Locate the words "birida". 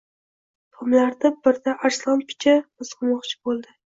1.49-1.75